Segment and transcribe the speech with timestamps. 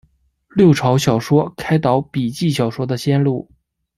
[0.55, 3.51] 六朝小说开导笔记小说的先路。